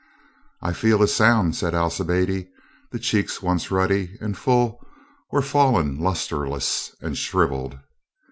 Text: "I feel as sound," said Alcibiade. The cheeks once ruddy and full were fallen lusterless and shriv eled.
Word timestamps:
"I 0.63 0.73
feel 0.73 1.03
as 1.03 1.13
sound," 1.13 1.55
said 1.55 1.75
Alcibiade. 1.75 2.47
The 2.89 2.97
cheeks 2.97 3.43
once 3.43 3.69
ruddy 3.69 4.17
and 4.19 4.35
full 4.35 4.83
were 5.31 5.43
fallen 5.43 5.99
lusterless 5.99 6.95
and 7.01 7.15
shriv 7.15 7.51
eled. 7.51 7.79